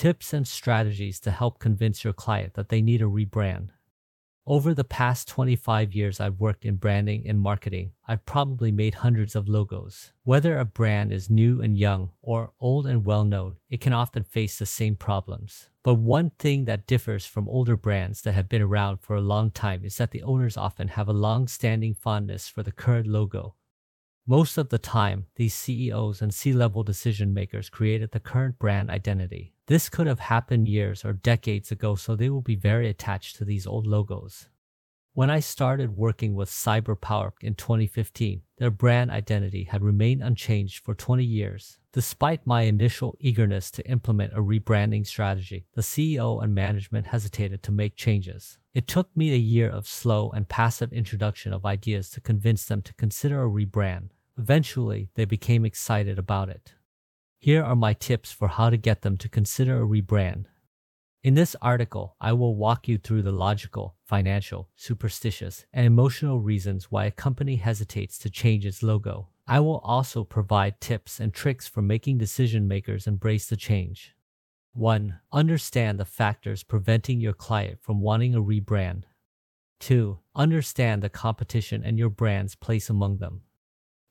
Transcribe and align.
Tips 0.00 0.32
and 0.32 0.48
strategies 0.48 1.20
to 1.20 1.30
help 1.30 1.58
convince 1.58 2.04
your 2.04 2.14
client 2.14 2.54
that 2.54 2.70
they 2.70 2.80
need 2.80 3.02
a 3.02 3.04
rebrand. 3.04 3.68
Over 4.46 4.72
the 4.72 4.82
past 4.82 5.28
25 5.28 5.92
years 5.92 6.20
I've 6.20 6.40
worked 6.40 6.64
in 6.64 6.76
branding 6.76 7.28
and 7.28 7.38
marketing, 7.38 7.92
I've 8.08 8.24
probably 8.24 8.72
made 8.72 8.94
hundreds 8.94 9.36
of 9.36 9.46
logos. 9.46 10.14
Whether 10.24 10.56
a 10.56 10.64
brand 10.64 11.12
is 11.12 11.28
new 11.28 11.60
and 11.60 11.76
young 11.76 12.12
or 12.22 12.54
old 12.60 12.86
and 12.86 13.04
well 13.04 13.24
known, 13.24 13.56
it 13.68 13.82
can 13.82 13.92
often 13.92 14.24
face 14.24 14.58
the 14.58 14.64
same 14.64 14.96
problems. 14.96 15.68
But 15.82 15.96
one 15.96 16.30
thing 16.38 16.64
that 16.64 16.86
differs 16.86 17.26
from 17.26 17.46
older 17.46 17.76
brands 17.76 18.22
that 18.22 18.32
have 18.32 18.48
been 18.48 18.62
around 18.62 19.02
for 19.02 19.16
a 19.16 19.20
long 19.20 19.50
time 19.50 19.84
is 19.84 19.98
that 19.98 20.12
the 20.12 20.22
owners 20.22 20.56
often 20.56 20.88
have 20.88 21.08
a 21.08 21.12
long 21.12 21.46
standing 21.46 21.92
fondness 21.92 22.48
for 22.48 22.62
the 22.62 22.72
current 22.72 23.06
logo. 23.06 23.54
Most 24.26 24.56
of 24.56 24.70
the 24.70 24.78
time, 24.78 25.26
these 25.34 25.52
CEOs 25.54 26.22
and 26.22 26.32
C 26.32 26.54
level 26.54 26.84
decision 26.84 27.34
makers 27.34 27.68
created 27.68 28.12
the 28.12 28.20
current 28.20 28.58
brand 28.58 28.88
identity. 28.88 29.52
This 29.70 29.88
could 29.88 30.08
have 30.08 30.18
happened 30.18 30.66
years 30.66 31.04
or 31.04 31.12
decades 31.12 31.70
ago, 31.70 31.94
so 31.94 32.16
they 32.16 32.28
will 32.28 32.40
be 32.40 32.56
very 32.56 32.88
attached 32.88 33.36
to 33.36 33.44
these 33.44 33.68
old 33.68 33.86
logos. 33.86 34.48
When 35.12 35.30
I 35.30 35.38
started 35.38 35.96
working 35.96 36.34
with 36.34 36.50
CyberPower 36.50 37.30
in 37.40 37.54
2015, 37.54 38.42
their 38.58 38.72
brand 38.72 39.12
identity 39.12 39.62
had 39.62 39.84
remained 39.84 40.24
unchanged 40.24 40.82
for 40.82 40.96
20 40.96 41.22
years. 41.22 41.78
Despite 41.92 42.48
my 42.48 42.62
initial 42.62 43.16
eagerness 43.20 43.70
to 43.70 43.88
implement 43.88 44.32
a 44.32 44.42
rebranding 44.42 45.06
strategy, 45.06 45.66
the 45.76 45.82
CEO 45.82 46.42
and 46.42 46.52
management 46.52 47.06
hesitated 47.06 47.62
to 47.62 47.70
make 47.70 47.94
changes. 47.94 48.58
It 48.74 48.88
took 48.88 49.16
me 49.16 49.32
a 49.32 49.36
year 49.36 49.70
of 49.70 49.86
slow 49.86 50.30
and 50.30 50.48
passive 50.48 50.92
introduction 50.92 51.52
of 51.52 51.64
ideas 51.64 52.10
to 52.10 52.20
convince 52.20 52.64
them 52.64 52.82
to 52.82 52.94
consider 52.94 53.44
a 53.44 53.48
rebrand. 53.48 54.08
Eventually, 54.36 55.10
they 55.14 55.26
became 55.26 55.64
excited 55.64 56.18
about 56.18 56.48
it. 56.48 56.72
Here 57.42 57.64
are 57.64 57.74
my 57.74 57.94
tips 57.94 58.30
for 58.30 58.48
how 58.48 58.68
to 58.68 58.76
get 58.76 59.00
them 59.00 59.16
to 59.16 59.26
consider 59.26 59.82
a 59.82 59.86
rebrand. 59.86 60.44
In 61.22 61.32
this 61.32 61.56
article, 61.62 62.14
I 62.20 62.34
will 62.34 62.54
walk 62.54 62.86
you 62.86 62.98
through 62.98 63.22
the 63.22 63.32
logical, 63.32 63.96
financial, 64.04 64.68
superstitious, 64.76 65.64
and 65.72 65.86
emotional 65.86 66.40
reasons 66.40 66.90
why 66.90 67.06
a 67.06 67.10
company 67.10 67.56
hesitates 67.56 68.18
to 68.18 68.28
change 68.28 68.66
its 68.66 68.82
logo. 68.82 69.28
I 69.46 69.60
will 69.60 69.78
also 69.78 70.22
provide 70.22 70.82
tips 70.82 71.18
and 71.18 71.32
tricks 71.32 71.66
for 71.66 71.80
making 71.80 72.18
decision 72.18 72.68
makers 72.68 73.06
embrace 73.06 73.46
the 73.46 73.56
change. 73.56 74.14
1. 74.74 75.18
Understand 75.32 75.98
the 75.98 76.04
factors 76.04 76.62
preventing 76.62 77.22
your 77.22 77.32
client 77.32 77.78
from 77.80 78.02
wanting 78.02 78.34
a 78.34 78.42
rebrand. 78.42 79.04
2. 79.78 80.18
Understand 80.36 81.00
the 81.00 81.08
competition 81.08 81.82
and 81.82 81.98
your 81.98 82.10
brand's 82.10 82.54
place 82.54 82.90
among 82.90 83.16
them. 83.16 83.44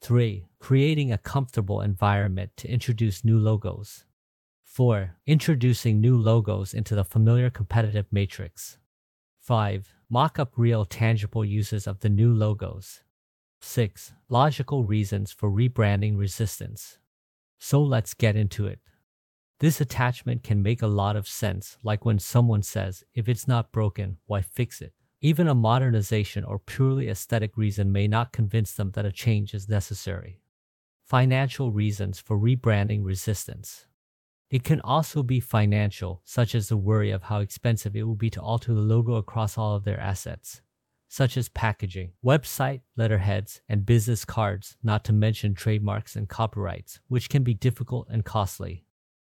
3. 0.02 0.48
Creating 0.60 1.12
a 1.12 1.18
comfortable 1.18 1.82
environment 1.82 2.52
to 2.56 2.72
introduce 2.72 3.26
new 3.26 3.38
logos. 3.38 4.06
4. 4.64 5.18
Introducing 5.28 6.00
new 6.00 6.18
logos 6.18 6.74
into 6.74 6.96
the 6.96 7.04
familiar 7.04 7.50
competitive 7.50 8.06
matrix. 8.12 8.78
5. 9.42 9.94
Mock 10.10 10.40
up 10.40 10.54
real 10.56 10.86
tangible 10.86 11.44
uses 11.44 11.86
of 11.86 12.00
the 12.00 12.10
new 12.10 12.34
logos. 12.34 13.02
6. 13.60 14.14
Logical 14.30 14.86
reasons 14.86 15.34
for 15.34 15.52
rebranding 15.52 16.18
resistance. 16.18 16.98
So 17.58 17.82
let's 17.82 18.14
get 18.14 18.38
into 18.38 18.68
it. 18.68 18.80
This 19.60 19.82
attachment 19.82 20.44
can 20.44 20.64
make 20.64 20.82
a 20.82 20.88
lot 20.88 21.18
of 21.18 21.28
sense, 21.28 21.78
like 21.84 22.06
when 22.06 22.20
someone 22.20 22.64
says, 22.64 23.04
if 23.14 23.28
it's 23.28 23.50
not 23.50 23.74
broken, 23.74 24.18
why 24.26 24.42
fix 24.42 24.82
it? 24.82 24.94
Even 25.22 25.50
a 25.50 25.56
modernization 25.56 26.46
or 26.46 26.60
purely 26.60 27.10
aesthetic 27.10 27.58
reason 27.58 27.92
may 27.92 28.08
not 28.08 28.32
convince 28.32 28.72
them 28.74 28.92
that 28.92 29.06
a 29.06 29.12
change 29.12 29.54
is 29.54 29.68
necessary. 29.68 30.40
Financial 31.04 31.72
reasons 31.72 32.20
for 32.20 32.40
rebranding 32.40 33.04
resistance. 33.04 33.86
It 34.50 34.64
can 34.64 34.80
also 34.80 35.22
be 35.22 35.42
financial, 35.42 36.22
such 36.24 36.56
as 36.56 36.70
the 36.70 36.78
worry 36.78 37.12
of 37.12 37.24
how 37.24 37.42
expensive 37.42 37.96
it 37.96 38.04
will 38.04 38.16
be 38.16 38.30
to 38.30 38.42
alter 38.42 38.74
the 38.74 38.80
logo 38.80 39.16
across 39.16 39.58
all 39.58 39.76
of 39.76 39.84
their 39.84 40.00
assets, 40.00 40.62
such 41.10 41.36
as 41.36 41.50
packaging, 41.50 42.14
website, 42.26 42.82
letterheads, 42.96 43.62
and 43.68 43.86
business 43.86 44.24
cards, 44.24 44.78
not 44.82 45.04
to 45.04 45.14
mention 45.14 45.54
trademarks 45.54 46.16
and 46.16 46.30
copyrights, 46.30 47.02
which 47.10 47.30
can 47.30 47.44
be 47.44 47.54
difficult 47.54 48.08
and 48.10 48.24
costly. 48.24 48.86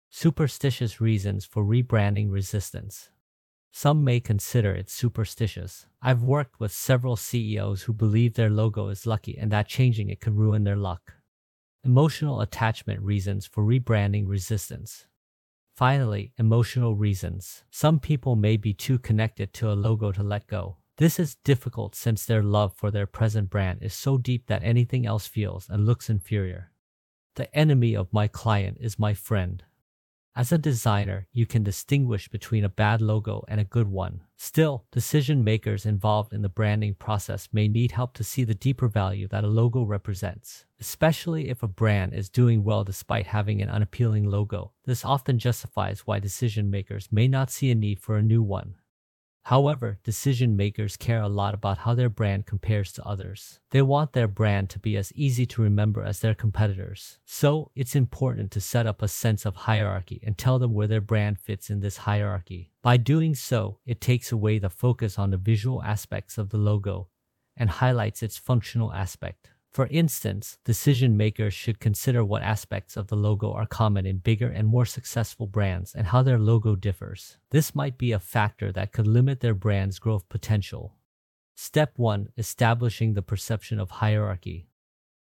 Superstitious 0.10 1.02
reasons 1.02 1.46
for 1.46 1.64
rebranding 1.64 2.32
resistance. 2.32 3.10
Some 3.72 4.04
may 4.04 4.20
consider 4.20 4.74
it 4.74 4.90
superstitious. 4.90 5.88
I've 6.02 6.24
worked 6.24 6.60
with 6.60 6.72
several 6.72 7.16
CEOs 7.16 7.84
who 7.84 7.94
believe 7.94 8.34
their 8.34 8.50
logo 8.50 8.90
is 8.90 9.06
lucky 9.06 9.38
and 9.38 9.52
that 9.52 9.68
changing 9.68 10.10
it 10.10 10.20
could 10.20 10.38
ruin 10.38 10.64
their 10.64 10.76
luck. 10.76 11.14
Emotional 11.84 12.42
attachment 12.42 13.02
reasons 13.02 13.46
for 13.46 13.64
rebranding 13.64 14.28
resistance. 14.28 15.06
Finally, 15.76 16.34
emotional 16.38 16.96
reasons. 16.96 17.64
Some 17.72 18.00
people 18.00 18.36
may 18.36 18.58
be 18.58 18.74
too 18.74 19.00
connected 19.00 19.54
to 19.54 19.72
a 19.72 19.80
logo 19.80 20.12
to 20.12 20.24
let 20.24 20.46
go. 20.48 20.76
This 20.98 21.18
is 21.18 21.38
difficult 21.46 21.96
since 21.96 22.26
their 22.26 22.44
love 22.44 22.74
for 22.76 22.92
their 22.92 23.06
present 23.06 23.50
brand 23.50 23.82
is 23.82 23.94
so 23.94 24.18
deep 24.18 24.48
that 24.48 24.62
anything 24.62 25.06
else 25.06 25.26
feels 25.26 25.70
and 25.70 25.86
looks 25.86 26.10
inferior. 26.10 26.74
The 27.36 27.56
enemy 27.56 27.96
of 27.96 28.12
my 28.12 28.28
client 28.28 28.80
is 28.82 29.00
my 29.00 29.14
friend. 29.14 29.64
As 30.36 30.52
a 30.52 30.58
designer, 30.58 31.28
you 31.34 31.46
can 31.46 31.64
distinguish 31.64 32.30
between 32.30 32.64
a 32.64 32.70
bad 32.70 33.02
logo 33.02 33.44
and 33.48 33.60
a 33.60 33.66
good 33.66 33.90
one. 33.90 34.22
Still, 34.38 34.86
decision 34.92 35.44
makers 35.44 35.86
involved 35.86 36.34
in 36.34 36.44
the 36.44 36.50
branding 36.50 36.94
process 36.94 37.50
may 37.52 37.68
need 37.68 37.92
help 37.92 38.14
to 38.14 38.24
see 38.24 38.44
the 38.44 38.56
deeper 38.56 38.88
value 38.88 39.28
that 39.28 39.44
a 39.44 39.48
logo 39.48 39.84
represents. 39.84 40.66
Especially 40.80 41.50
if 41.50 41.62
a 41.62 41.68
brand 41.68 42.14
is 42.14 42.30
doing 42.30 42.64
well 42.64 42.86
despite 42.86 43.28
having 43.28 43.62
an 43.62 43.70
unappealing 43.70 44.24
logo, 44.24 44.72
this 44.86 45.04
often 45.04 45.40
justifies 45.40 46.08
why 46.08 46.20
decision 46.20 46.70
makers 46.70 47.10
may 47.12 47.28
not 47.28 47.52
see 47.52 47.70
a 47.70 47.76
need 47.76 48.00
for 48.00 48.16
a 48.16 48.24
new 48.24 48.42
one. 48.42 48.76
However, 49.44 49.98
decision 50.04 50.56
makers 50.56 50.96
care 50.98 51.22
a 51.22 51.28
lot 51.28 51.54
about 51.54 51.80
how 51.80 51.96
their 51.96 52.10
brand 52.10 52.46
compares 52.46 52.92
to 52.94 53.04
others. 53.04 53.60
They 53.72 53.82
want 53.82 54.14
their 54.14 54.28
brand 54.28 54.70
to 54.72 54.80
be 54.80 54.96
as 54.96 55.12
easy 55.14 55.46
to 55.48 55.62
remember 55.62 56.04
as 56.04 56.20
their 56.20 56.36
competitors. 56.36 57.18
So, 57.26 57.72
it's 57.76 57.96
important 57.96 58.52
to 58.52 58.62
set 58.62 58.86
up 58.86 59.02
a 59.02 59.08
sense 59.08 59.46
of 59.46 59.56
hierarchy 59.56 60.22
and 60.24 60.38
tell 60.38 60.60
them 60.60 60.74
where 60.74 60.88
their 60.88 61.02
brand 61.02 61.40
fits 61.40 61.70
in 61.70 61.80
this 61.80 61.98
hierarchy. 61.98 62.72
By 62.82 62.98
doing 62.98 63.34
so, 63.34 63.80
it 63.86 64.02
takes 64.02 64.32
away 64.32 64.60
the 64.60 64.70
focus 64.70 65.18
on 65.18 65.32
the 65.32 65.38
visual 65.38 65.82
aspects 65.84 66.38
of 66.38 66.50
the 66.50 66.58
logo 66.58 67.08
and 67.58 67.70
highlights 67.70 68.22
its 68.22 68.38
functional 68.38 68.94
aspect. 68.94 69.52
For 69.72 69.88
instance, 69.88 70.58
decision 70.66 71.16
makers 71.16 71.54
should 71.54 71.80
consider 71.80 72.26
what 72.26 72.42
aspects 72.42 72.98
of 72.98 73.08
the 73.08 73.16
logo 73.16 73.52
are 73.54 73.68
common 73.68 74.06
in 74.06 74.18
bigger 74.18 74.50
and 74.50 74.68
more 74.68 74.86
successful 74.86 75.46
brands 75.46 75.94
and 75.94 76.08
how 76.08 76.24
their 76.24 76.40
logo 76.40 76.76
differs. 76.76 77.38
This 77.52 77.76
might 77.76 77.98
be 77.98 78.12
a 78.12 78.20
factor 78.20 78.72
that 78.72 78.92
could 78.92 79.06
limit 79.06 79.42
their 79.42 79.54
brand's 79.54 80.00
growth 80.00 80.28
potential. 80.28 80.96
Step 81.56 81.94
1 81.98 82.30
Establishing 82.38 83.14
the 83.14 83.22
perception 83.22 83.80
of 83.80 83.92
hierarchy. 83.92 84.69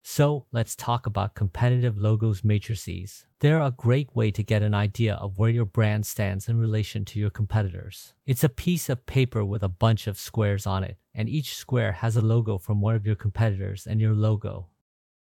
So 0.10 0.46
let's 0.54 0.74
talk 0.74 1.06
about 1.06 1.36
competitive 1.36 1.98
logos 1.98 2.42
matrices. 2.42 3.26
They're 3.42 3.60
a 3.60 3.76
great 3.76 4.16
way 4.16 4.32
to 4.32 4.42
get 4.42 4.62
an 4.62 4.74
idea 4.74 5.16
of 5.16 5.38
where 5.38 5.50
your 5.50 5.66
brand 5.66 6.06
stands 6.06 6.48
in 6.48 6.58
relation 6.58 7.04
to 7.06 7.20
your 7.20 7.30
competitors. 7.30 8.14
It's 8.26 8.44
a 8.44 8.50
piece 8.50 8.88
of 8.88 9.06
paper 9.06 9.44
with 9.44 9.64
a 9.64 9.68
bunch 9.68 10.08
of 10.08 10.18
squares 10.18 10.66
on 10.66 10.86
it, 10.86 10.98
and 11.14 11.28
each 11.28 11.56
square 11.56 11.92
has 11.92 12.16
a 12.16 12.22
logo 12.22 12.58
from 12.58 12.80
one 12.80 12.96
of 12.96 13.06
your 13.06 13.18
competitors 13.18 13.86
and 13.86 14.00
your 14.00 14.14
logo. 14.14 14.70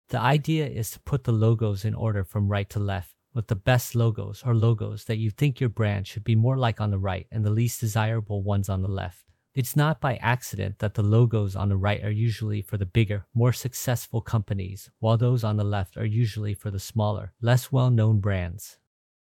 The 0.08 0.22
idea 0.22 0.66
is 0.66 0.92
to 0.92 1.02
put 1.02 1.26
the 1.26 1.34
logos 1.34 1.84
in 1.84 1.94
order 1.94 2.24
from 2.24 2.48
right 2.48 2.70
to 2.70 2.80
left, 2.80 3.16
with 3.34 3.48
the 3.48 3.56
best 3.58 3.96
logos 3.96 4.44
or 4.46 4.56
logos 4.56 5.04
that 5.04 5.18
you 5.18 5.30
think 5.30 5.60
your 5.60 5.70
brand 5.70 6.08
should 6.08 6.24
be 6.24 6.36
more 6.36 6.58
like 6.58 6.80
on 6.80 6.90
the 6.90 6.98
right 6.98 7.28
and 7.34 7.44
the 7.44 7.52
least 7.52 7.82
desirable 7.82 8.44
ones 8.44 8.70
on 8.70 8.82
the 8.82 8.88
left. 8.88 9.26
It's 9.60 9.76
not 9.76 10.00
by 10.00 10.16
accident 10.22 10.80
that 10.80 10.94
the 10.94 11.04
logos 11.04 11.54
on 11.54 11.68
the 11.68 11.76
right 11.76 12.02
are 12.02 12.10
usually 12.10 12.62
for 12.62 12.78
the 12.78 12.86
bigger, 12.86 13.26
more 13.34 13.52
successful 13.52 14.22
companies, 14.22 14.90
while 15.00 15.18
those 15.18 15.44
on 15.44 15.58
the 15.58 15.66
left 15.66 15.98
are 15.98 16.06
usually 16.06 16.54
for 16.54 16.72
the 16.72 16.80
smaller, 16.80 17.34
less 17.42 17.70
well 17.70 17.90
known 17.90 18.22
brands. 18.22 18.78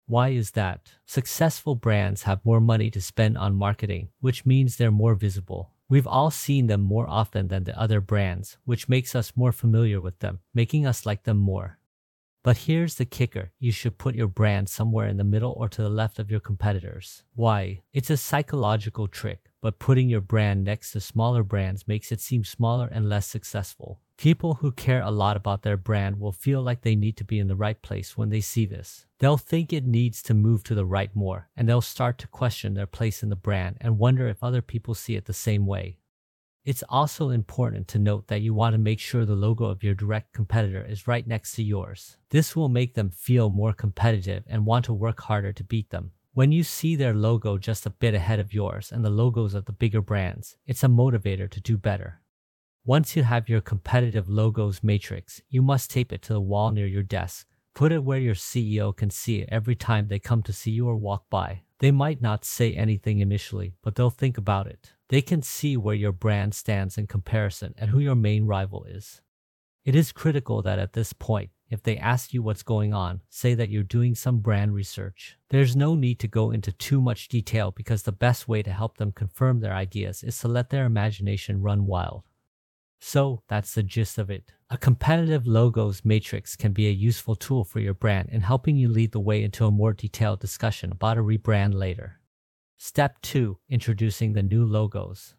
Why 0.07 0.31
is 0.31 0.53
that? 0.53 0.93
Successful 1.05 1.75
brands 1.75 2.23
have 2.23 2.43
more 2.43 2.63
money 2.63 2.91
to 2.93 3.03
spend 3.03 3.37
on 3.37 3.55
marketing, 3.55 4.09
which 4.21 4.47
means 4.47 4.77
they're 4.79 4.91
more 4.91 5.15
visible. 5.15 5.73
We've 5.91 6.07
all 6.07 6.31
seen 6.31 6.69
them 6.69 6.81
more 6.81 7.07
often 7.07 7.49
than 7.49 7.65
the 7.65 7.79
other 7.79 8.01
brands, 8.01 8.57
which 8.65 8.89
makes 8.89 9.15
us 9.15 9.37
more 9.37 9.53
familiar 9.53 10.01
with 10.01 10.21
them, 10.21 10.41
making 10.55 10.87
us 10.87 11.05
like 11.05 11.25
them 11.25 11.37
more. 11.37 11.79
But 12.45 12.59
here's 12.59 12.95
the 12.95 13.05
kicker 13.07 13.51
you 13.59 13.73
should 13.73 13.99
put 13.99 14.15
your 14.15 14.29
brand 14.29 14.69
somewhere 14.69 15.09
in 15.09 15.17
the 15.17 15.25
middle 15.25 15.55
or 15.57 15.69
to 15.71 15.83
the 15.83 15.89
left 15.89 16.21
of 16.21 16.31
your 16.31 16.41
competitors. 16.41 17.25
Why? 17.35 17.83
It's 17.93 18.11
a 18.11 18.17
psychological 18.17 19.09
trick 19.09 19.51
but 19.65 19.79
putting 19.79 20.11
your 20.11 20.21
brand 20.21 20.63
next 20.63 20.93
to 20.93 21.01
smaller 21.01 21.43
brands 21.43 21.89
makes 21.89 22.13
it 22.13 22.21
seem 22.21 22.45
smaller 22.45 22.87
and 22.93 23.09
less 23.09 23.27
successful. 23.27 23.99
People 24.19 24.57
who 24.57 24.71
care 24.71 25.01
a 25.01 25.11
lot 25.11 25.39
about 25.39 25.63
their 25.63 25.79
brand 25.79 26.21
will 26.21 26.33
feel 26.33 26.61
like 26.61 26.83
they 26.83 26.95
need 26.95 27.17
to 27.17 27.25
be 27.25 27.39
in 27.39 27.49
the 27.49 27.57
right 27.57 27.81
place 27.81 28.15
when 28.15 28.29
they 28.29 28.43
see 28.43 28.67
this. 28.67 29.07
They'll 29.21 29.39
think 29.39 29.73
it 29.73 29.87
needs 29.87 30.23
to 30.25 30.35
move 30.35 30.65
to 30.65 30.75
the 30.75 30.85
right 30.85 31.17
more, 31.17 31.49
and 31.57 31.67
they'll 31.67 31.81
start 31.81 32.19
to 32.19 32.29
question 32.29 32.75
their 32.75 32.87
place 32.87 33.23
in 33.23 33.31
the 33.31 33.37
brand 33.37 33.79
and 33.81 33.99
wonder 33.99 34.29
if 34.29 34.45
other 34.45 34.61
people 34.61 34.93
see 34.93 35.17
it 35.17 35.25
the 35.25 35.33
same 35.33 35.65
way. 35.65 35.97
It's 36.65 36.83
also 36.89 37.29
important 37.29 37.89
to 37.89 37.99
note 37.99 38.29
that 38.29 38.41
you 38.41 38.55
want 38.55 38.73
to 38.73 38.79
make 38.79 38.99
sure 38.99 39.27
the 39.27 39.35
logo 39.35 39.67
of 39.67 39.83
your 39.83 39.93
direct 39.93 40.33
competitor 40.33 40.83
is 40.83 41.07
right 41.07 41.27
next 41.27 41.53
to 41.57 41.63
yours. 41.63 42.17
This 42.31 42.57
will 42.57 42.71
make 42.71 42.95
them 42.95 43.11
feel 43.11 43.51
more 43.51 43.75
competitive 43.75 44.45
and 44.47 44.65
want 44.65 44.87
to 44.87 44.95
work 44.95 45.21
harder 45.21 45.53
to 45.53 45.63
beat 45.63 45.91
them. 45.91 46.13
When 46.33 46.53
you 46.53 46.65
see 46.65 46.97
their 46.97 47.13
logo 47.13 47.59
just 47.59 47.85
a 47.85 47.91
bit 47.91 48.15
ahead 48.15 48.41
of 48.41 48.55
yours 48.55 48.91
and 48.91 49.05
the 49.05 49.11
logos 49.11 49.53
of 49.53 49.67
the 49.67 49.73
bigger 49.73 50.01
brands, 50.01 50.57
it's 50.67 50.83
a 50.83 50.89
motivator 50.89 51.51
to 51.51 51.61
do 51.61 51.77
better. 51.77 52.23
Once 52.87 53.15
you 53.15 53.25
have 53.25 53.47
your 53.47 53.61
competitive 53.61 54.31
logos 54.31 54.83
matrix, 54.83 55.43
you 55.51 55.61
must 55.61 55.91
tape 55.91 56.15
it 56.15 56.23
to 56.23 56.33
the 56.33 56.41
wall 56.41 56.71
near 56.71 56.87
your 56.87 57.03
desk. 57.03 57.47
Put 57.75 57.93
it 57.93 58.05
where 58.05 58.19
your 58.19 58.35
CEO 58.35 58.97
can 58.97 59.11
see 59.11 59.41
it 59.41 59.51
every 59.53 59.75
time 59.75 60.09
they 60.09 60.19
come 60.19 60.43
to 60.45 60.53
see 60.53 60.71
you 60.71 60.89
or 60.89 60.97
walk 60.97 61.25
by. 61.29 61.64
They 61.81 61.91
might 61.91 62.23
not 62.23 62.45
say 62.45 62.73
anything 62.75 63.21
initially, 63.21 63.75
but 63.83 63.95
they'll 63.95 64.11
think 64.11 64.39
about 64.39 64.67
it. 64.67 64.93
They 65.09 65.23
can 65.23 65.43
see 65.43 65.77
where 65.77 65.95
your 65.95 66.13
brand 66.13 66.55
stands 66.55 66.97
in 66.97 67.07
comparison 67.07 67.75
and 67.77 67.91
who 67.91 67.99
your 67.99 68.15
main 68.15 68.47
rival 68.47 68.85
is. 68.85 69.21
It 69.85 69.95
is 69.95 70.13
critical 70.13 70.63
that 70.63 70.79
at 70.79 70.95
this 70.95 71.13
point, 71.13 71.51
if 71.69 71.83
they 71.83 71.97
ask 71.97 72.33
you 72.33 72.43
what's 72.43 72.63
going 72.63 72.95
on, 72.95 73.21
say 73.29 73.55
that 73.55 73.69
you're 73.69 73.83
doing 73.83 74.15
some 74.15 74.39
brand 74.39 74.75
research. 74.75 75.37
There's 75.51 75.75
no 75.75 75.95
need 75.95 76.21
to 76.21 76.29
go 76.29 76.51
into 76.51 76.73
too 76.73 77.01
much 77.01 77.29
detail 77.29 77.71
because 77.71 78.03
the 78.03 78.13
best 78.13 78.47
way 78.49 78.63
to 78.63 78.73
help 78.73 78.97
them 78.97 79.13
confirm 79.13 79.61
their 79.61 79.75
ideas 79.75 80.23
is 80.23 80.39
to 80.39 80.49
let 80.49 80.71
their 80.71 80.87
imagination 80.87 81.61
run 81.61 81.87
wild. 81.87 82.23
So 83.07 83.43
that's 83.49 83.75
the 83.75 83.83
gist 83.83 84.17
of 84.17 84.31
it. 84.31 84.51
A 84.71 84.79
competitive 84.79 85.47
logos 85.47 86.07
matrix 86.07 86.57
can 86.57 86.73
be 86.73 86.89
a 86.89 86.91
useful 86.91 87.37
tool 87.37 87.63
for 87.63 87.79
your 87.79 87.93
brand 87.93 88.31
in 88.33 88.41
helping 88.41 88.79
you 88.79 88.89
lead 88.89 89.13
the 89.13 89.21
way 89.21 89.45
into 89.45 89.67
a 89.67 89.71
more 89.71 89.93
detailed 89.93 90.41
discussion 90.41 90.91
about 90.91 91.19
a 91.19 91.23
rebrand 91.23 91.75
later. 91.75 92.21
Step 92.79 93.21
2 93.21 93.59
Introducing 93.69 94.33
the 94.33 94.43
new 94.43 94.65
logos. 94.65 95.35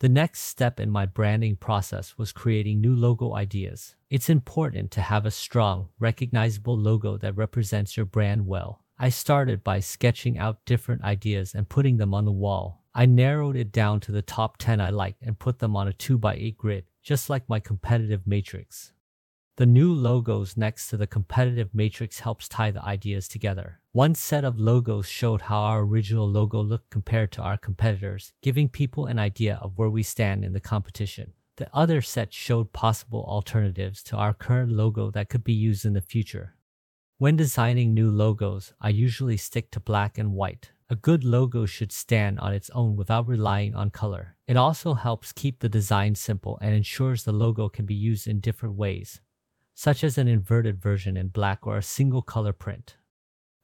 The 0.00 0.08
next 0.08 0.40
step 0.40 0.80
in 0.80 0.90
my 0.90 1.04
branding 1.04 1.56
process 1.56 2.16
was 2.16 2.32
creating 2.32 2.80
new 2.80 2.96
logo 2.96 3.34
ideas. 3.34 3.96
It's 4.08 4.30
important 4.30 4.90
to 4.92 5.02
have 5.02 5.26
a 5.26 5.30
strong, 5.30 5.90
recognizable 5.98 6.76
logo 6.76 7.18
that 7.18 7.36
represents 7.36 7.98
your 7.98 8.06
brand 8.06 8.46
well. 8.46 8.82
I 8.98 9.10
started 9.10 9.62
by 9.62 9.80
sketching 9.80 10.38
out 10.38 10.64
different 10.64 11.04
ideas 11.04 11.54
and 11.54 11.68
putting 11.68 11.98
them 11.98 12.14
on 12.14 12.24
the 12.24 12.32
wall. 12.32 12.82
I 12.94 13.04
narrowed 13.04 13.56
it 13.56 13.72
down 13.72 14.00
to 14.00 14.12
the 14.12 14.22
top 14.22 14.56
10 14.56 14.80
I 14.80 14.88
liked 14.88 15.20
and 15.20 15.38
put 15.38 15.58
them 15.58 15.76
on 15.76 15.86
a 15.86 15.92
2x8 15.92 16.56
grid 16.56 16.84
just 17.04 17.30
like 17.30 17.48
my 17.48 17.60
competitive 17.60 18.26
matrix. 18.26 18.92
The 19.56 19.66
new 19.66 19.92
logos 19.92 20.56
next 20.56 20.88
to 20.88 20.96
the 20.96 21.06
competitive 21.06 21.68
matrix 21.72 22.18
helps 22.18 22.48
tie 22.48 22.72
the 22.72 22.82
ideas 22.82 23.28
together. 23.28 23.78
One 23.92 24.16
set 24.16 24.42
of 24.42 24.58
logos 24.58 25.06
showed 25.06 25.42
how 25.42 25.60
our 25.60 25.82
original 25.82 26.28
logo 26.28 26.60
looked 26.60 26.90
compared 26.90 27.30
to 27.32 27.42
our 27.42 27.56
competitors, 27.56 28.32
giving 28.42 28.68
people 28.68 29.06
an 29.06 29.20
idea 29.20 29.60
of 29.62 29.78
where 29.78 29.90
we 29.90 30.02
stand 30.02 30.44
in 30.44 30.54
the 30.54 30.60
competition. 30.60 31.34
The 31.56 31.68
other 31.72 32.00
set 32.00 32.32
showed 32.32 32.72
possible 32.72 33.24
alternatives 33.28 34.02
to 34.04 34.16
our 34.16 34.34
current 34.34 34.72
logo 34.72 35.12
that 35.12 35.28
could 35.28 35.44
be 35.44 35.52
used 35.52 35.84
in 35.84 35.92
the 35.92 36.00
future. 36.00 36.56
When 37.18 37.36
designing 37.36 37.94
new 37.94 38.10
logos, 38.10 38.72
I 38.80 38.88
usually 38.88 39.36
stick 39.36 39.70
to 39.70 39.78
black 39.78 40.18
and 40.18 40.32
white. 40.32 40.72
A 40.90 40.96
good 40.96 41.24
logo 41.24 41.64
should 41.64 41.92
stand 41.92 42.38
on 42.40 42.52
its 42.52 42.68
own 42.70 42.94
without 42.94 43.26
relying 43.26 43.74
on 43.74 43.88
color. 43.88 44.36
It 44.46 44.58
also 44.58 44.92
helps 44.92 45.32
keep 45.32 45.60
the 45.60 45.68
design 45.68 46.14
simple 46.14 46.58
and 46.60 46.74
ensures 46.74 47.24
the 47.24 47.32
logo 47.32 47.70
can 47.70 47.86
be 47.86 47.94
used 47.94 48.26
in 48.26 48.40
different 48.40 48.74
ways, 48.74 49.22
such 49.74 50.04
as 50.04 50.18
an 50.18 50.28
inverted 50.28 50.82
version 50.82 51.16
in 51.16 51.28
black 51.28 51.66
or 51.66 51.78
a 51.78 51.82
single 51.82 52.20
color 52.20 52.52
print. 52.52 52.96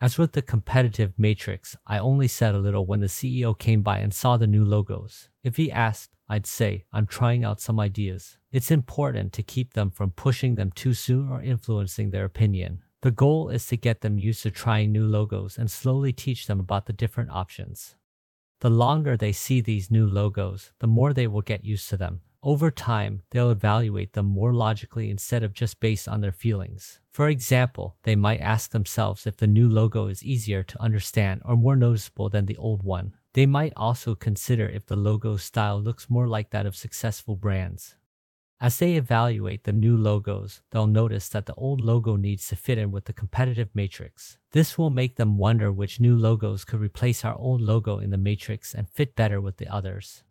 As 0.01 0.17
with 0.17 0.33
the 0.33 0.41
competitive 0.41 1.13
matrix, 1.19 1.77
I 1.87 1.99
only 1.99 2.27
said 2.27 2.55
a 2.55 2.59
little 2.59 2.87
when 2.87 3.01
the 3.01 3.07
CEO 3.07 3.57
came 3.59 3.83
by 3.83 3.99
and 3.99 4.15
saw 4.15 4.39
the 4.39 4.47
new 4.47 4.65
logos. 4.65 5.29
If 5.45 5.59
he 5.59 5.71
asked, 5.71 6.17
I'd 6.27 6.47
say, 6.47 6.87
I'm 6.91 7.07
trying 7.07 7.45
out 7.45 7.61
some 7.61 7.79
ideas. 7.79 8.39
It's 8.51 8.71
important 8.71 9.35
to 9.35 9.43
keep 9.43 9.75
them 9.75 9.91
from 9.91 10.13
pushing 10.13 10.55
them 10.55 10.73
too 10.73 10.95
soon 10.95 11.29
or 11.29 11.43
influencing 11.43 12.11
their 12.11 12.25
opinion. 12.25 12.83
The 13.03 13.11
goal 13.11 13.49
is 13.49 13.67
to 13.69 13.79
get 13.79 14.03
them 14.03 14.19
used 14.19 14.43
to 14.43 14.51
trying 14.51 14.93
new 14.93 15.07
logos 15.07 15.57
and 15.57 15.71
slowly 15.71 16.13
teach 16.13 16.47
them 16.47 16.61
about 16.61 16.85
the 16.85 16.93
different 16.93 17.31
options. 17.31 17.97
The 18.61 18.69
longer 18.69 19.17
they 19.17 19.33
see 19.33 19.63
these 19.63 19.91
new 19.91 20.07
logos, 20.07 20.73
the 20.81 20.87
more 20.87 21.15
they 21.15 21.27
will 21.27 21.41
get 21.41 21.65
used 21.65 21.89
to 21.89 21.97
them. 21.97 22.21
Over 22.43 22.71
time, 22.71 23.23
they'll 23.31 23.51
evaluate 23.51 24.13
them 24.13 24.27
more 24.27 24.53
logically 24.53 25.11
instead 25.11 25.43
of 25.43 25.55
just 25.55 25.81
based 25.81 26.09
on 26.09 26.21
their 26.21 26.33
feelings. 26.33 27.01
For 27.11 27.29
example, 27.29 27.97
they 28.03 28.17
might 28.17 28.41
ask 28.41 28.71
themselves 28.71 29.27
if 29.27 29.39
the 29.39 29.47
new 29.47 29.69
logo 29.69 30.07
is 30.07 30.23
easier 30.23 30.63
to 30.63 30.83
understand 30.83 31.41
or 31.45 31.57
more 31.57 31.77
noticeable 31.77 32.29
than 32.29 32.47
the 32.47 32.57
old 32.57 32.83
one. 32.83 33.15
They 33.33 33.47
might 33.47 33.73
also 33.77 34.15
consider 34.15 34.69
if 34.69 34.85
the 34.87 34.97
logo 34.97 35.37
style 35.37 35.81
looks 35.81 36.11
more 36.11 36.29
like 36.29 36.51
that 36.51 36.67
of 36.67 36.77
successful 36.77 37.37
brands. 37.37 37.97
As 38.63 38.79
they 38.79 38.97
evaluate 38.97 39.65
the 39.65 39.73
new 39.73 39.97
logos, 39.97 40.61
they'll 40.71 40.87
notice 40.87 41.31
that 41.31 41.47
the 41.47 41.55
old 41.55 41.81
logo 41.81 42.17
needs 42.17 42.47
to 42.49 42.57
fit 42.57 42.77
in 42.77 42.91
with 42.91 43.07
the 43.07 43.15
competitive 43.15 43.71
matrix. 43.73 44.37
This 44.53 44.77
will 44.77 44.91
make 44.91 45.17
them 45.17 45.39
wonder 45.39 45.73
which 45.73 45.99
new 45.99 46.15
logos 46.15 46.67
could 46.67 46.81
replace 46.81 47.25
our 47.25 47.35
old 47.35 47.63
logo 47.63 47.99
in 47.99 48.11
the 48.11 48.19
matrix 48.19 48.75
and 48.75 48.87
fit 48.91 49.17
better 49.17 49.41
with 49.41 49.57
the 49.57 49.69
others. 49.69 50.25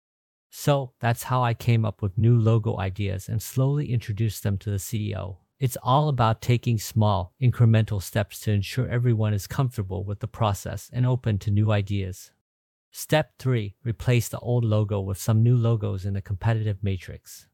So 0.51 0.93
that's 0.99 1.23
how 1.23 1.41
I 1.43 1.55
came 1.55 1.83
up 1.83 2.03
with 2.03 2.19
new 2.19 2.39
logo 2.39 2.77
ideas 2.77 3.27
and 3.27 3.41
slowly 3.41 3.91
introduced 3.91 4.43
them 4.43 4.59
to 4.59 4.69
the 4.69 4.77
CEO. 4.77 5.37
It's 5.59 5.77
all 5.81 6.07
about 6.07 6.39
taking 6.39 6.77
small, 6.77 7.33
incremental 7.41 8.01
steps 8.01 8.39
to 8.41 8.51
ensure 8.51 8.87
everyone 8.87 9.33
is 9.33 9.47
comfortable 9.47 10.03
with 10.03 10.19
the 10.19 10.27
process 10.27 10.87
and 10.93 11.03
open 11.03 11.39
to 11.39 11.51
new 11.51 11.71
ideas. 11.71 12.31
Step 12.91 13.33
3 13.39 13.75
Replace 13.83 14.29
the 14.29 14.39
old 14.39 14.63
logo 14.63 14.99
with 14.99 15.17
some 15.17 15.41
new 15.41 15.57
logos 15.57 16.05
in 16.05 16.13
the 16.13 16.21
competitive 16.21 16.77
matrix. 16.83 17.47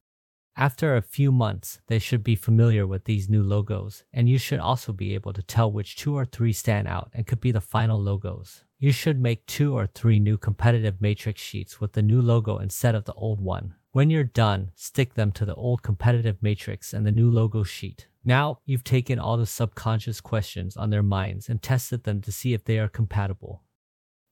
After 0.58 0.96
a 0.96 1.02
few 1.02 1.34
months, 1.34 1.82
they 1.88 2.00
should 2.00 2.24
be 2.24 2.38
familiar 2.38 2.88
with 2.88 3.04
these 3.04 3.28
new 3.28 3.44
logos, 3.44 4.06
and 4.14 4.30
you 4.30 4.38
should 4.38 4.60
also 4.60 4.94
be 4.94 5.14
able 5.14 5.34
to 5.34 5.44
tell 5.44 5.70
which 5.70 5.98
two 5.98 6.16
or 6.16 6.24
three 6.24 6.54
stand 6.54 6.88
out 6.88 7.12
and 7.14 7.28
could 7.28 7.42
be 7.42 7.52
the 7.52 7.60
final 7.60 8.02
logos. 8.02 8.64
You 8.80 8.94
should 8.94 9.20
make 9.20 9.46
two 9.48 9.74
or 9.74 9.86
three 9.86 10.18
new 10.18 10.38
competitive 10.38 11.02
matrix 11.02 11.42
sheets 11.42 11.82
with 11.82 11.92
the 11.92 12.02
new 12.02 12.22
logo 12.22 12.58
instead 12.58 12.96
of 12.96 13.04
the 13.04 13.14
old 13.14 13.42
one. 13.42 13.74
When 13.92 14.10
you're 14.10 14.24
done, 14.24 14.72
stick 14.76 15.16
them 15.16 15.34
to 15.34 15.44
the 15.44 15.56
old 15.56 15.84
competitive 15.84 16.42
matrix 16.42 16.94
and 16.94 17.06
the 17.06 17.12
new 17.12 17.30
logo 17.30 17.64
sheet. 17.64 18.08
Now 18.24 18.60
you've 18.66 18.84
taken 18.86 19.20
all 19.20 19.36
the 19.36 19.46
subconscious 19.46 20.22
questions 20.22 20.78
on 20.78 20.90
their 20.90 21.04
minds 21.04 21.50
and 21.50 21.62
tested 21.62 22.06
them 22.06 22.22
to 22.22 22.32
see 22.32 22.54
if 22.54 22.64
they 22.64 22.80
are 22.80 22.88
compatible. 22.88 23.62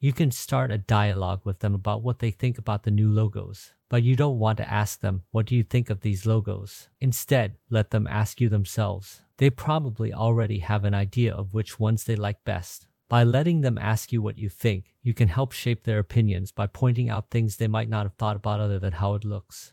You 0.03 0.11
can 0.11 0.31
start 0.31 0.69
a 0.69 0.77
dialogue 0.77 1.43
with 1.45 1.59
them 1.59 1.73
about 1.73 2.03
what 2.03 2.19
they 2.19 2.29
think 2.29 2.57
about 2.57 2.83
the 2.83 2.91
new 2.91 3.09
logos, 3.09 3.71
but 3.89 4.03
you 4.03 4.17
don't 4.17 4.37
want 4.37 4.57
to 4.57 4.69
ask 4.69 4.99
them, 4.99 5.23
What 5.31 5.45
do 5.45 5.55
you 5.55 5.63
think 5.63 5.89
of 5.89 6.01
these 6.01 6.25
logos? 6.25 6.89
Instead, 6.99 7.55
let 7.69 7.91
them 7.91 8.05
ask 8.05 8.41
you 8.41 8.49
themselves. 8.49 9.21
They 9.37 9.49
probably 9.49 10.13
already 10.13 10.59
have 10.59 10.83
an 10.83 10.93
idea 10.93 11.33
of 11.33 11.53
which 11.53 11.79
ones 11.79 12.03
they 12.03 12.17
like 12.17 12.43
best. 12.43 12.85
By 13.07 13.23
letting 13.23 13.61
them 13.61 13.77
ask 13.77 14.11
you 14.11 14.21
what 14.21 14.37
you 14.37 14.49
think, 14.49 14.93
you 15.01 15.13
can 15.13 15.29
help 15.29 15.53
shape 15.53 15.85
their 15.85 15.99
opinions 15.99 16.51
by 16.51 16.67
pointing 16.67 17.09
out 17.09 17.29
things 17.31 17.55
they 17.55 17.69
might 17.69 17.87
not 17.87 18.03
have 18.03 18.15
thought 18.15 18.35
about 18.35 18.59
other 18.59 18.79
than 18.79 18.91
how 18.91 19.13
it 19.13 19.23
looks. 19.23 19.71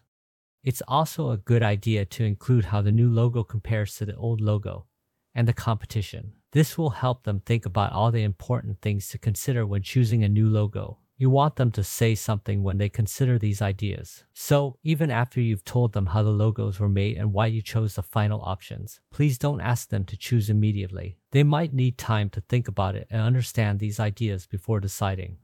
It's 0.63 0.83
also 0.87 1.31
a 1.31 1.39
good 1.39 1.65
idea 1.65 2.05
to 2.05 2.23
include 2.23 2.67
how 2.67 2.83
the 2.83 2.93
new 2.93 3.11
logo 3.11 3.43
compares 3.43 3.97
to 3.97 4.07
the 4.07 4.15
old 4.15 4.41
logo 4.41 4.87
and 5.35 5.49
the 5.49 5.53
competition. 5.53 6.35
This 6.53 6.77
will 6.77 6.91
help 6.91 7.23
them 7.23 7.41
think 7.41 7.65
about 7.65 7.93
all 7.93 8.11
the 8.11 8.25
important 8.25 8.81
things 8.81 9.09
to 9.09 9.19
consider 9.19 9.65
when 9.65 9.83
choosing 9.83 10.25
a 10.25 10.29
new 10.29 10.49
logo. 10.49 10.99
You 11.17 11.31
want 11.31 11.57
them 11.57 11.71
to 11.73 11.85
say 11.85 12.15
something 12.15 12.63
when 12.63 12.79
they 12.79 12.89
consider 12.89 13.39
these 13.39 13.63
ideas. 13.63 14.25
So, 14.33 14.79
even 14.83 15.11
after 15.11 15.41
you've 15.41 15.65
told 15.65 15.93
them 15.93 16.07
how 16.07 16.23
the 16.23 16.31
logos 16.31 16.81
were 16.81 16.89
made 16.89 17.19
and 17.19 17.33
why 17.33 17.47
you 17.47 17.63
chose 17.63 17.95
the 17.95 18.03
final 18.03 18.41
options, 18.41 19.01
please 19.13 19.39
don't 19.39 19.61
ask 19.61 19.91
them 19.91 20.05
to 20.07 20.17
choose 20.17 20.51
immediately. 20.51 21.19
They 21.31 21.43
might 21.45 21.75
need 21.75 21.99
time 21.99 22.31
to 22.31 22.41
think 22.41 22.67
about 22.67 22.97
it 22.97 23.07
and 23.11 23.21
understand 23.21 23.79
these 23.79 24.01
ideas 24.01 24.47
before 24.47 24.81
deciding. 24.81 25.37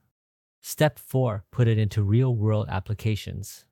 Step 0.62 0.98
4 0.98 1.44
Put 1.52 1.68
it 1.68 1.78
into 1.78 2.02
real 2.02 2.34
world 2.34 2.66
applications. 2.68 3.66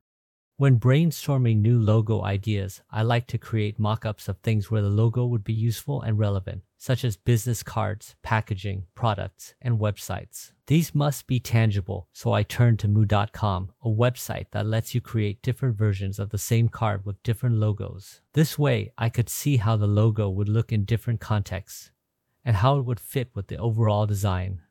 When 0.57 0.79
brainstorming 0.79 1.57
new 1.57 1.77
logo 1.77 2.23
ideas, 2.23 2.81
I 2.89 3.01
like 3.01 3.27
to 3.27 3.37
create 3.37 3.77
mock 3.77 4.05
ups 4.05 4.29
of 4.29 4.37
things 4.37 4.71
where 4.71 4.81
the 4.81 4.89
logo 4.89 5.25
would 5.25 5.43
be 5.43 5.51
useful 5.51 6.01
and 6.01 6.17
relevant, 6.17 6.61
such 6.85 7.03
as 7.03 7.17
business 7.17 7.63
cards, 7.63 8.15
packaging, 8.21 8.83
products, 8.93 9.55
and 9.59 9.79
websites. 9.79 10.51
These 10.67 10.93
must 10.93 11.25
be 11.25 11.39
tangible, 11.39 12.07
so 12.13 12.31
I 12.31 12.43
turned 12.43 12.77
to 12.77 12.87
Moo.com, 12.87 13.71
a 13.81 13.89
website 13.89 14.51
that 14.51 14.67
lets 14.67 14.93
you 14.93 15.01
create 15.01 15.41
different 15.41 15.75
versions 15.75 16.19
of 16.19 16.29
the 16.29 16.37
same 16.37 16.69
card 16.69 17.03
with 17.03 17.23
different 17.23 17.55
logos. 17.55 18.21
This 18.33 18.59
way, 18.59 18.91
I 18.99 19.09
could 19.09 19.29
see 19.29 19.57
how 19.57 19.75
the 19.77 19.87
logo 19.87 20.29
would 20.29 20.47
look 20.47 20.71
in 20.71 20.85
different 20.85 21.19
contexts 21.19 21.89
and 22.45 22.57
how 22.57 22.77
it 22.77 22.85
would 22.85 22.99
fit 22.99 23.31
with 23.33 23.47
the 23.47 23.57
overall 23.57 24.05
design. 24.05 24.61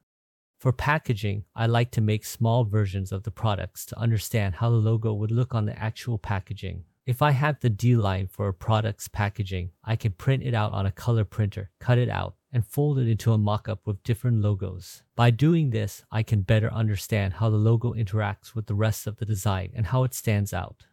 For 0.56 0.72
packaging, 0.72 1.46
I 1.56 1.66
like 1.66 1.90
to 1.90 2.00
make 2.00 2.24
small 2.24 2.62
versions 2.62 3.10
of 3.10 3.24
the 3.24 3.32
products 3.32 3.84
to 3.86 3.98
understand 3.98 4.54
how 4.54 4.70
the 4.70 4.76
logo 4.76 5.12
would 5.12 5.32
look 5.32 5.52
on 5.52 5.66
the 5.66 5.76
actual 5.76 6.18
packaging. 6.18 6.84
If 7.06 7.20
I 7.20 7.32
have 7.32 7.60
the 7.60 7.68
D 7.68 7.96
line 7.96 8.28
for 8.28 8.48
a 8.48 8.54
product's 8.54 9.08
packaging, 9.08 9.72
I 9.84 9.94
can 9.94 10.12
print 10.12 10.42
it 10.42 10.54
out 10.54 10.72
on 10.72 10.86
a 10.86 10.92
color 10.92 11.26
printer, 11.26 11.70
cut 11.78 11.98
it 11.98 12.08
out, 12.08 12.36
and 12.50 12.66
fold 12.66 12.98
it 12.98 13.06
into 13.08 13.34
a 13.34 13.38
mockup 13.38 13.80
with 13.84 14.02
different 14.02 14.40
logos. 14.40 15.02
By 15.14 15.28
doing 15.30 15.68
this, 15.68 16.02
I 16.10 16.22
can 16.22 16.40
better 16.40 16.72
understand 16.72 17.34
how 17.34 17.50
the 17.50 17.58
logo 17.58 17.92
interacts 17.92 18.54
with 18.54 18.68
the 18.68 18.74
rest 18.74 19.06
of 19.06 19.16
the 19.16 19.26
design 19.26 19.72
and 19.74 19.88
how 19.88 20.04
it 20.04 20.14
stands 20.14 20.54
out. 20.54 20.86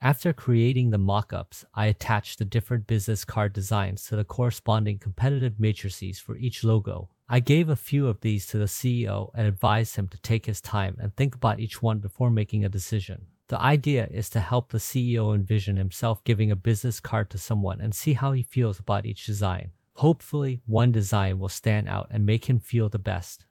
After 0.00 0.32
creating 0.32 0.90
the 0.90 0.98
mockups, 0.98 1.64
I 1.74 1.86
attach 1.86 2.36
the 2.36 2.44
different 2.44 2.86
business 2.86 3.24
card 3.24 3.52
designs 3.52 4.04
to 4.04 4.14
the 4.14 4.24
corresponding 4.24 5.00
competitive 5.00 5.58
matrices 5.58 6.20
for 6.20 6.36
each 6.36 6.62
logo. 6.62 7.08
I 7.28 7.40
gave 7.40 7.68
a 7.68 7.74
few 7.74 8.06
of 8.06 8.20
these 8.20 8.46
to 8.46 8.58
the 8.58 8.66
CEO 8.66 9.30
and 9.34 9.48
advised 9.48 9.96
him 9.96 10.06
to 10.08 10.18
take 10.18 10.46
his 10.46 10.60
time 10.60 10.96
and 11.00 11.14
think 11.16 11.34
about 11.34 11.58
each 11.58 11.82
one 11.82 11.98
before 11.98 12.30
making 12.30 12.64
a 12.64 12.68
decision. 12.68 13.26
The 13.50 13.60
idea 13.60 14.06
is 14.12 14.30
to 14.30 14.38
help 14.38 14.70
the 14.70 14.78
CEO 14.78 15.34
envision 15.34 15.76
himself 15.76 16.22
giving 16.22 16.52
a 16.52 16.56
business 16.56 17.00
card 17.00 17.30
to 17.30 17.38
someone 17.38 17.80
and 17.80 17.92
see 17.92 18.12
how 18.12 18.30
he 18.30 18.44
feels 18.44 18.78
about 18.78 19.04
each 19.04 19.26
design. 19.26 19.72
Hopefully, 19.94 20.62
one 20.66 20.92
design 20.92 21.40
will 21.40 21.48
stand 21.48 21.88
out 21.88 22.06
and 22.12 22.24
make 22.24 22.44
him 22.44 22.60
feel 22.60 22.88
the 22.88 23.00
best. 23.00 23.46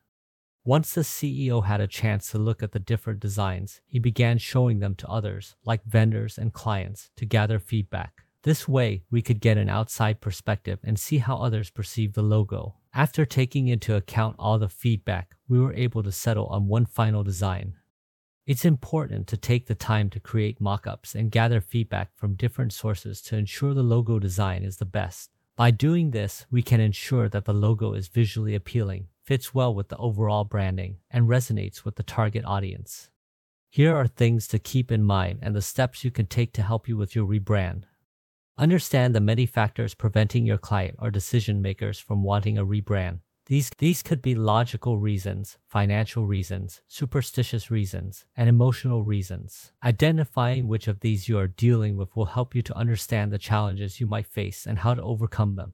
Once 0.63 0.93
the 0.93 1.01
CEO 1.01 1.65
had 1.65 1.81
a 1.81 1.87
chance 1.87 2.31
to 2.31 2.37
look 2.37 2.63
at 2.63 2.71
the 2.71 2.79
different 2.79 3.19
designs, 3.19 3.81
he 3.87 3.99
began 3.99 4.37
showing 4.37 4.79
them 4.79 4.95
to 4.95 5.09
others, 5.09 5.57
like 5.65 5.83
vendors 5.83 6.37
and 6.37 6.53
clients, 6.53 7.09
to 7.17 7.25
gather 7.25 7.59
feedback. 7.59 8.23
This 8.43 8.69
way, 8.69 9.03
we 9.11 9.21
could 9.21 9.41
get 9.41 9.57
an 9.57 9.67
outside 9.67 10.21
perspective 10.21 10.79
and 10.81 10.97
see 10.97 11.17
how 11.17 11.35
others 11.35 11.71
perceive 11.71 12.13
the 12.13 12.21
logo. 12.21 12.75
After 12.93 13.25
taking 13.25 13.67
into 13.67 13.97
account 13.97 14.37
all 14.39 14.59
the 14.59 14.69
feedback, 14.69 15.35
we 15.49 15.59
were 15.59 15.73
able 15.73 16.03
to 16.03 16.11
settle 16.13 16.45
on 16.45 16.69
one 16.69 16.85
final 16.85 17.21
design. 17.21 17.73
It's 18.49 18.65
important 18.65 19.27
to 19.27 19.37
take 19.37 19.67
the 19.67 19.75
time 19.75 20.09
to 20.09 20.19
create 20.19 20.59
mockups 20.59 21.13
and 21.13 21.29
gather 21.29 21.61
feedback 21.61 22.09
from 22.15 22.33
different 22.33 22.73
sources 22.73 23.21
to 23.21 23.37
ensure 23.37 23.75
the 23.75 23.83
logo 23.83 24.17
design 24.17 24.63
is 24.63 24.77
the 24.77 24.85
best. 24.85 25.29
By 25.55 25.69
doing 25.69 26.09
this, 26.09 26.47
we 26.49 26.63
can 26.63 26.79
ensure 26.79 27.29
that 27.29 27.45
the 27.45 27.53
logo 27.53 27.93
is 27.93 28.07
visually 28.07 28.55
appealing, 28.55 29.05
fits 29.21 29.53
well 29.53 29.75
with 29.75 29.89
the 29.89 29.97
overall 29.97 30.45
branding, 30.45 30.97
and 31.11 31.27
resonates 31.27 31.85
with 31.85 31.95
the 31.95 32.01
target 32.01 32.43
audience. 32.43 33.11
Here 33.69 33.95
are 33.95 34.07
things 34.07 34.47
to 34.47 34.57
keep 34.57 34.91
in 34.91 35.03
mind 35.03 35.41
and 35.43 35.55
the 35.55 35.61
steps 35.61 36.03
you 36.03 36.09
can 36.09 36.25
take 36.25 36.51
to 36.53 36.63
help 36.63 36.87
you 36.87 36.97
with 36.97 37.15
your 37.15 37.27
rebrand. 37.27 37.83
Understand 38.57 39.13
the 39.13 39.19
many 39.19 39.45
factors 39.45 39.93
preventing 39.93 40.47
your 40.47 40.57
client 40.57 40.95
or 40.97 41.11
decision 41.11 41.61
makers 41.61 41.99
from 41.99 42.23
wanting 42.23 42.57
a 42.57 42.65
rebrand. 42.65 43.19
These, 43.49 43.71
these 43.79 44.03
could 44.03 44.21
be 44.21 44.35
logical 44.35 44.99
reasons, 44.99 45.57
financial 45.65 46.27
reasons, 46.27 46.81
superstitious 46.87 47.71
reasons, 47.71 48.25
and 48.37 48.47
emotional 48.47 49.03
reasons. 49.03 49.71
Identifying 49.83 50.67
which 50.67 50.87
of 50.87 50.99
these 50.99 51.27
you 51.27 51.39
are 51.39 51.47
dealing 51.47 51.97
with 51.97 52.15
will 52.15 52.27
help 52.27 52.53
you 52.53 52.61
to 52.61 52.77
understand 52.77 53.31
the 53.31 53.39
challenges 53.39 53.99
you 53.99 54.05
might 54.05 54.27
face 54.27 54.67
and 54.67 54.77
how 54.77 54.93
to 54.93 55.01
overcome 55.01 55.55
them. 55.55 55.73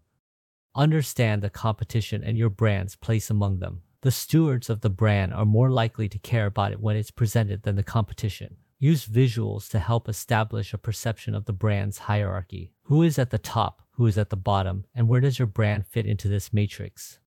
Understand 0.73 1.41
the 1.41 1.49
competition 1.49 2.23
and 2.23 2.37
your 2.37 2.49
brand's 2.49 2.95
place 2.95 3.29
among 3.29 3.59
them. 3.59 3.81
The 4.03 4.11
stewards 4.11 4.69
of 4.69 4.79
the 4.79 4.89
brand 4.89 5.33
are 5.33 5.43
more 5.43 5.69
likely 5.69 6.07
to 6.07 6.19
care 6.19 6.45
about 6.45 6.71
it 6.71 6.79
when 6.79 6.95
it's 6.95 7.11
presented 7.11 7.63
than 7.63 7.75
the 7.75 7.83
competition. 7.83 8.55
Use 8.79 9.05
visuals 9.05 9.69
to 9.71 9.79
help 9.79 10.07
establish 10.07 10.73
a 10.73 10.77
perception 10.77 11.35
of 11.35 11.43
the 11.43 11.51
brand's 11.51 11.97
hierarchy. 11.97 12.71
Who 12.83 13.03
is 13.03 13.19
at 13.19 13.31
the 13.31 13.37
top, 13.37 13.81
who 13.95 14.05
is 14.05 14.17
at 14.17 14.29
the 14.29 14.37
bottom, 14.37 14.85
and 14.95 15.09
where 15.09 15.19
does 15.19 15.39
your 15.39 15.47
brand 15.47 15.85
fit 15.85 16.05
into 16.05 16.29
this 16.29 16.53
matrix? 16.53 17.19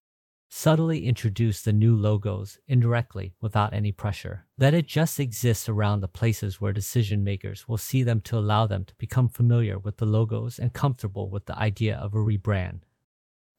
Subtly 0.51 1.05
introduce 1.05 1.61
the 1.61 1.71
new 1.71 1.95
logos 1.95 2.57
indirectly 2.67 3.35
without 3.39 3.71
any 3.71 3.91
pressure. 3.91 4.47
Let 4.57 4.73
it 4.73 4.87
just 4.87 5.19
exist 5.19 5.69
around 5.69 6.01
the 6.01 6.07
places 6.07 6.59
where 6.59 6.73
decision 6.73 7.23
makers 7.23 7.67
will 7.67 7.77
see 7.77 8.01
them 8.01 8.19
to 8.21 8.37
allow 8.37 8.65
them 8.65 8.83
to 8.85 8.95
become 8.95 9.29
familiar 9.29 9.77
with 9.77 9.97
the 9.97 10.07
logos 10.07 10.57
and 10.57 10.73
comfortable 10.73 11.29
with 11.29 11.45
the 11.45 11.57
idea 11.57 11.95
of 11.95 12.15
a 12.15 12.17
rebrand. 12.17 12.79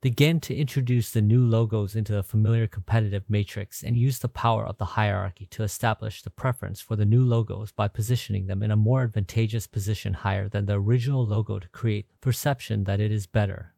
Begin 0.03 0.41
to 0.41 0.55
introduce 0.55 1.13
the 1.13 1.23
new 1.23 1.45
logos 1.45 1.95
into 1.95 2.13
the 2.13 2.25
familiar 2.25 2.67
competitive 2.67 3.23
matrix 3.29 3.85
and 3.85 3.97
use 3.97 4.19
the 4.19 4.29
power 4.29 4.67
of 4.67 4.79
the 4.79 4.97
hierarchy 4.97 5.47
to 5.53 5.63
establish 5.63 6.23
the 6.23 6.31
preference 6.31 6.81
for 6.81 6.97
the 6.97 7.05
new 7.05 7.23
logos 7.23 7.71
by 7.71 7.87
positioning 7.87 8.49
them 8.49 8.65
in 8.65 8.73
a 8.73 8.77
more 8.77 9.03
advantageous 9.03 9.69
position 9.69 10.13
higher 10.15 10.49
than 10.49 10.67
the 10.67 10.81
original 10.81 11.25
logo 11.25 11.61
to 11.61 11.69
create 11.69 12.09
perception 12.21 12.85
that 12.85 12.99
it 12.99 13.13
is 13.13 13.27
better. 13.27 13.75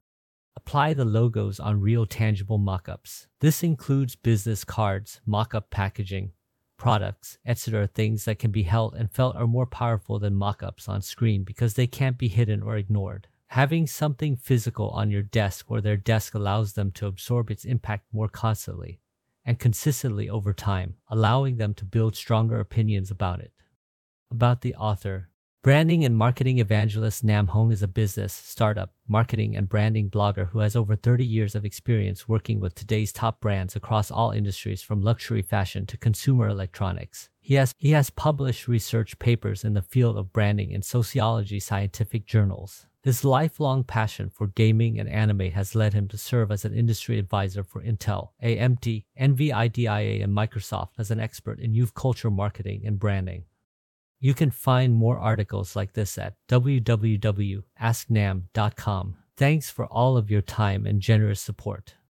Apply 0.55 0.93
the 0.93 1.05
logos 1.05 1.59
on 1.59 1.81
real 1.81 2.05
tangible 2.07 2.59
mockups. 2.59 3.27
This 3.41 3.63
includes 3.63 4.17
business 4.17 4.65
cards, 4.65 5.21
mockup 5.27 5.71
packaging, 5.71 6.33
products, 6.77 7.39
etc. 7.47 7.87
things 7.87 8.25
that 8.25 8.39
can 8.39 8.51
be 8.51 8.65
held 8.65 8.95
and 8.95 9.11
felt 9.11 9.37
are 9.37 9.47
more 9.47 9.67
powerful 9.67 10.19
than 10.19 10.35
mockups 10.35 10.89
on 10.89 11.01
screen 11.01 11.43
because 11.43 11.75
they 11.75 11.87
can't 11.87 12.19
be 12.19 12.29
hidden 12.29 12.61
or 12.63 12.77
ignored. 12.77 13.29
Having 13.49 13.87
something 13.87 14.37
physical 14.37 14.91
on 14.91 15.11
your 15.11 15.23
desk 15.23 15.67
or 15.71 15.81
their 15.81 15.97
desk 15.97 16.35
allows 16.35 16.73
them 16.73 16.91
to 16.93 17.07
absorb 17.07 17.51
its 17.51 17.65
impact 17.65 18.07
more 18.13 18.29
constantly 18.29 19.01
and 19.45 19.59
consistently 19.59 20.29
over 20.29 20.53
time, 20.53 20.97
allowing 21.09 21.57
them 21.57 21.75
to 21.75 21.85
build 21.85 22.17
stronger 22.17 22.61
opinions 22.61 23.11
about 23.11 23.41
it. 23.41 23.53
About 24.31 24.63
the 24.63 24.75
author, 24.75 25.29
Branding 25.63 26.05
and 26.05 26.17
marketing 26.17 26.59
evangelist 26.59 27.23
Nam 27.23 27.47
Hong 27.47 27.71
is 27.71 27.85
a 27.85 27.87
business, 27.87 28.33
startup, 28.33 28.91
marketing, 29.07 29.55
and 29.55 29.69
branding 29.69 30.11
blogger 30.11 30.49
who 30.49 30.59
has 30.59 30.75
over 30.75 30.97
30 30.97 31.25
years 31.25 31.55
of 31.55 31.65
experience 31.65 32.29
working 32.29 32.59
with 32.59 32.75
today's 32.75 33.13
top 33.13 33.41
brands 33.41 33.77
across 33.77 34.11
all 34.11 34.33
industries 34.33 34.83
from 34.83 35.03
luxury 35.03 35.41
fashion 35.41 35.87
to 35.87 35.97
consumer 35.97 36.49
electronics. 36.49 37.31
He 37.41 37.55
has, 37.55 37.77
he 37.79 37.93
has 37.93 38.11
published 38.11 38.67
research 38.67 39.21
papers 39.21 39.63
in 39.63 39.75
the 39.75 39.83
field 39.83 40.19
of 40.19 40.33
branding 40.33 40.73
in 40.73 40.83
sociology 40.83 41.61
scientific 41.61 42.27
journals. 42.27 42.87
His 43.05 43.25
lifelong 43.25 43.85
passion 43.85 44.31
for 44.31 44.49
gaming 44.49 44.99
and 44.99 45.09
anime 45.09 45.53
has 45.53 45.77
led 45.77 45.93
him 45.93 46.09
to 46.09 46.19
serve 46.19 46.51
as 46.51 46.65
an 46.65 46.75
industry 46.75 47.21
advisor 47.21 47.63
for 47.63 47.81
Intel, 47.81 48.31
AMD, 48.43 49.05
NVIDIA, 49.21 50.25
and 50.25 50.37
Microsoft 50.37 50.99
as 50.99 51.13
an 51.13 51.21
expert 51.21 51.61
in 51.61 51.73
youth 51.73 51.95
culture 51.95 52.31
marketing 52.31 52.83
and 52.85 52.99
branding. 52.99 53.45
You 54.25 54.35
can 54.35 54.53
find 54.53 54.95
more 54.95 55.19
articles 55.19 55.75
like 55.75 55.95
this 55.95 56.17
at 56.17 56.35
www.asknam.com. 56.49 59.17
Thanks 59.37 59.71
for 59.71 59.87
all 59.87 60.17
of 60.17 60.31
your 60.31 60.43
time 60.43 60.87
and 60.87 61.01
generous 61.01 61.41
support. 61.41 61.95